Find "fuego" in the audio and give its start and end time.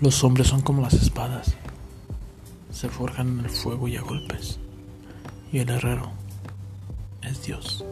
3.50-3.88